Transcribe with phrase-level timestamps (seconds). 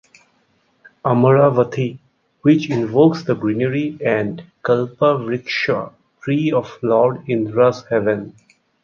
[1.05, 1.99] Amaravathi,
[2.41, 5.93] which invokes the greenery and Kalpavriksha
[6.23, 8.33] tree of Lord Indra's heaven.